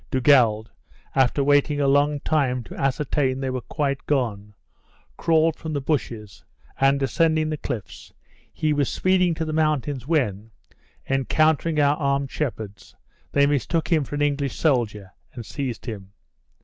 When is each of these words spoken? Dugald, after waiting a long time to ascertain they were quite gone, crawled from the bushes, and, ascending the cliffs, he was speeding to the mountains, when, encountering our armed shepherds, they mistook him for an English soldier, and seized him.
Dugald, 0.09 0.71
after 1.13 1.43
waiting 1.43 1.79
a 1.79 1.87
long 1.87 2.21
time 2.21 2.63
to 2.63 2.73
ascertain 2.75 3.39
they 3.39 3.51
were 3.51 3.61
quite 3.61 4.03
gone, 4.07 4.55
crawled 5.15 5.55
from 5.57 5.73
the 5.73 5.79
bushes, 5.79 6.43
and, 6.79 7.03
ascending 7.03 7.49
the 7.51 7.57
cliffs, 7.57 8.11
he 8.51 8.73
was 8.73 8.89
speeding 8.89 9.35
to 9.35 9.45
the 9.45 9.53
mountains, 9.53 10.07
when, 10.07 10.49
encountering 11.07 11.79
our 11.79 11.97
armed 11.97 12.31
shepherds, 12.31 12.95
they 13.31 13.45
mistook 13.45 13.89
him 13.91 14.03
for 14.03 14.15
an 14.15 14.23
English 14.23 14.55
soldier, 14.55 15.11
and 15.35 15.45
seized 15.45 15.85
him. 15.85 16.11